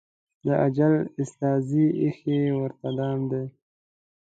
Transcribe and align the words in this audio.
د 0.45 0.47
اجل 0.65 0.93
استازي 1.21 1.85
ایښی 2.01 2.39
ورته 2.59 2.89
دام 2.97 3.19
دی 3.31 3.43